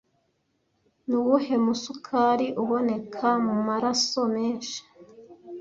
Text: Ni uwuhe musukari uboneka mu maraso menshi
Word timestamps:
Ni 1.07 1.15
uwuhe 1.19 1.55
musukari 1.65 2.47
uboneka 2.61 3.27
mu 3.45 3.55
maraso 3.67 4.21
menshi 4.35 4.79